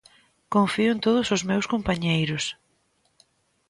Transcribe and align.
Confío 0.55 0.89
en 0.95 0.99
todos 1.05 1.27
os 1.35 1.41
meus 1.49 1.65
compañeiros. 1.73 2.43